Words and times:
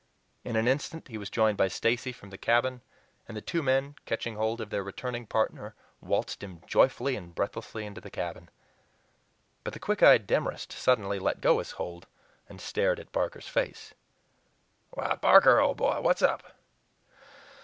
In 0.43 0.55
an 0.55 0.67
instant 0.67 1.09
he 1.09 1.19
was 1.19 1.29
joined 1.29 1.59
by 1.59 1.67
Stacy 1.67 2.11
from 2.11 2.31
the 2.31 2.37
cabin, 2.39 2.81
and 3.27 3.37
the 3.37 3.39
two 3.39 3.61
men, 3.61 3.93
catching 4.07 4.33
hold 4.33 4.59
of 4.59 4.71
their 4.71 4.81
returning 4.81 5.27
partner, 5.27 5.75
waltzed 6.01 6.41
him 6.41 6.61
joyfully 6.65 7.15
and 7.15 7.35
breathlessly 7.35 7.85
into 7.85 8.01
the 8.01 8.09
cabin. 8.09 8.49
But 9.63 9.73
the 9.73 9.79
quick 9.79 10.01
eyed 10.01 10.25
Demorest 10.25 10.71
suddenly 10.71 11.19
let 11.19 11.39
go 11.39 11.59
his 11.59 11.73
hold 11.73 12.07
and 12.49 12.59
stared 12.59 12.99
at 12.99 13.11
Barker's 13.11 13.47
face. 13.47 13.93
"Why, 14.89 15.17
Barker, 15.17 15.59
old 15.59 15.77
boy, 15.77 16.01
what's 16.01 16.23
up?" 16.23 16.55